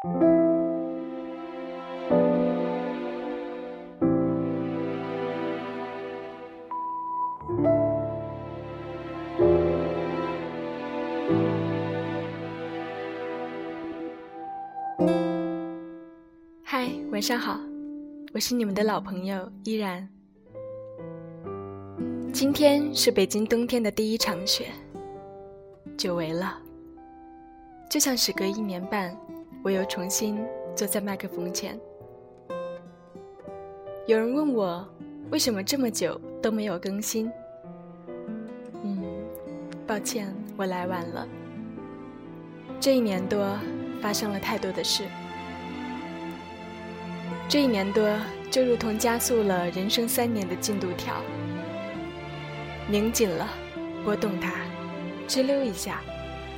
[0.00, 0.06] 嗨，
[17.10, 17.58] 晚上好，
[18.32, 20.08] 我是你们的老朋友依然。
[22.32, 24.66] 今天是北京冬天的第一场雪，
[25.96, 26.56] 久违了。
[27.90, 29.12] 就像时隔一年半，
[29.62, 30.38] 我又重新
[30.74, 31.78] 坐在麦克风前。
[34.06, 34.88] 有人问我，
[35.30, 37.30] 为什么这么久都没有更新？
[38.82, 39.02] 嗯，
[39.86, 41.28] 抱歉，我来晚了。
[42.80, 43.58] 这一年多，
[44.00, 45.04] 发生了太多的事。
[47.48, 48.08] 这一年多，
[48.50, 51.16] 就如同加速了人生三年的进度条，
[52.88, 53.48] 拧紧了，
[54.04, 54.52] 拨动它，
[55.26, 56.00] 吱溜一下，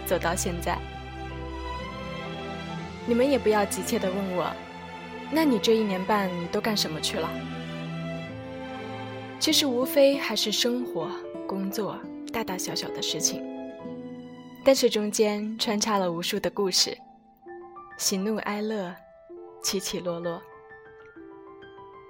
[0.04, 0.78] 走到现在。
[3.06, 4.50] 你们也不要急切的问我，
[5.30, 7.28] 那你这一年半都干什么去了？
[9.38, 11.10] 其实无非还是生活、
[11.46, 11.98] 工作，
[12.32, 13.42] 大大小小的事情，
[14.62, 16.96] 但是中间穿插了无数的故事，
[17.96, 18.94] 喜怒哀乐，
[19.62, 20.40] 起起落落。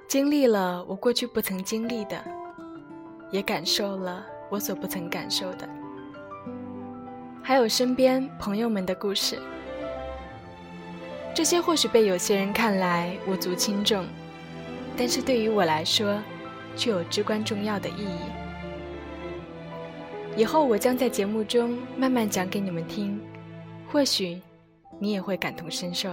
[0.09, 2.21] 经历了我过去不曾经历的，
[3.31, 5.69] 也感受了我所不曾感受的，
[7.43, 9.39] 还有身边朋友们的故事。
[11.35, 14.05] 这些或许被有些人看来无足轻重，
[14.97, 16.21] 但是对于我来说，
[16.77, 18.21] 却有至关重要的意义。
[20.37, 23.21] 以后我将在节目中慢慢讲给你们听，
[23.91, 24.41] 或许
[24.99, 26.11] 你也会感同身受。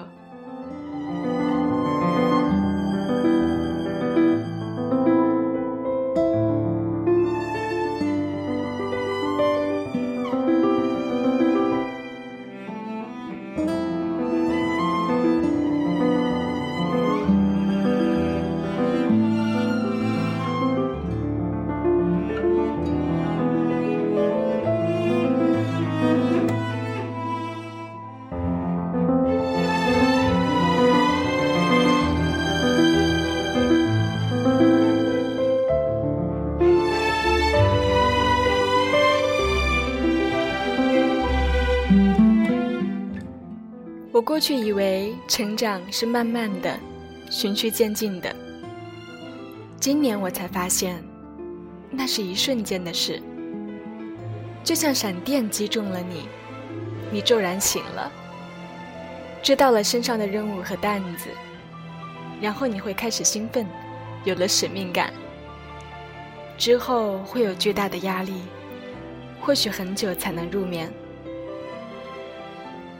[44.37, 46.79] 过去以为成长是慢慢的、
[47.27, 48.35] 循序渐进的，
[49.79, 51.03] 今年我才发现，
[51.89, 53.19] 那是一瞬间的事，
[54.63, 56.27] 就像闪电击中了你，
[57.09, 58.11] 你骤然醒了，
[59.41, 61.31] 知道了身上的任务和担子，
[62.39, 63.65] 然后你会开始兴奋，
[64.23, 65.11] 有了使命感，
[66.59, 68.43] 之后会有巨大的压力，
[69.41, 70.93] 或许很久才能入眠。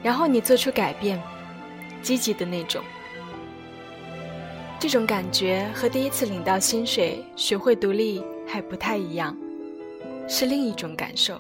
[0.08, 1.22] 然后你做出改变，
[2.02, 2.82] 积极的那种。
[4.80, 9.38] 这种感觉和第一次领到薪水、学会独立还不太一样，
[10.26, 11.38] 是另一种感受。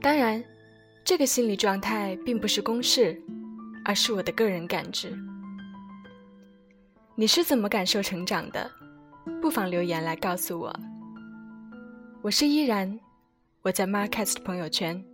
[0.00, 0.40] 当然，
[1.04, 3.20] 这个心理状态并不是公式，
[3.84, 5.12] 而是我的个人感知。
[7.16, 8.70] 你是怎么感受成长的？
[9.42, 10.72] 不妨留言来告诉我。
[12.22, 13.00] 我是依然，
[13.62, 15.04] 我在 Marcast 朋友圈。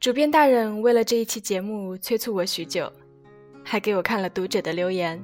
[0.00, 2.90] 主编大人为了这一期节目催促我许久，
[3.62, 5.22] 还给我看了读者的留言，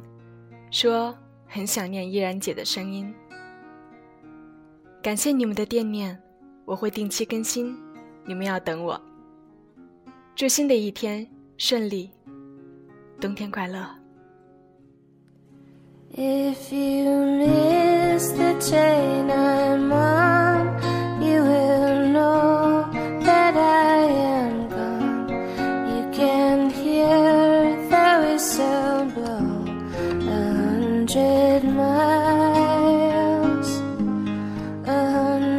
[0.70, 1.16] 说
[1.47, 3.10] 很想念依然姐的声音。
[5.03, 6.20] 感谢你们的惦念，
[6.66, 7.75] 我会定期更新，
[8.26, 9.00] 你们要等我。
[10.34, 11.26] 祝新的一天
[11.56, 12.10] 顺利，
[13.19, 13.88] 冬天快乐。
[16.15, 19.31] If you miss the chain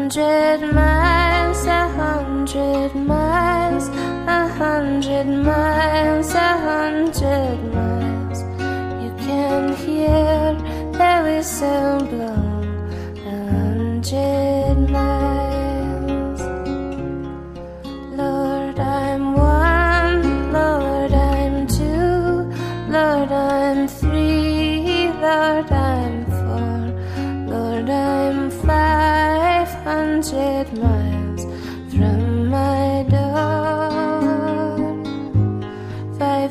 [0.07, 8.39] hundred miles, a hundred miles, a hundred miles, a hundred miles.
[9.04, 10.56] You can hear
[10.94, 12.63] the whistle blow
[13.25, 16.42] a hundred miles.
[18.15, 22.50] Lord, I'm one, Lord, I'm two,
[22.89, 24.37] Lord, I'm three.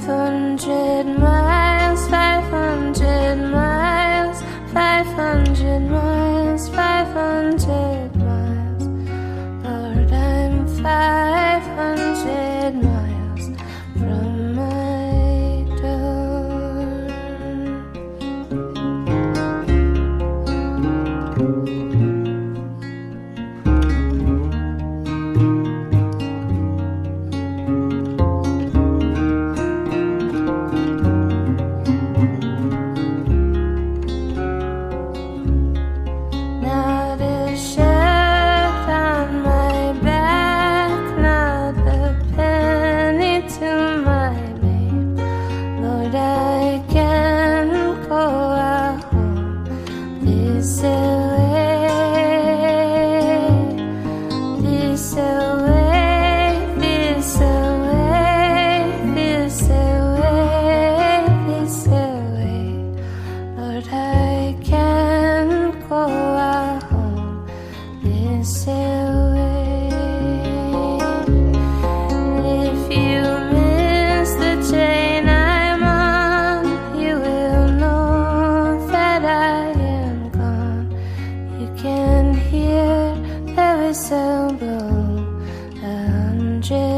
[0.07, 1.36] hundred miles.
[83.97, 85.25] assemble
[85.83, 85.97] a
[86.67, 86.96] hundred.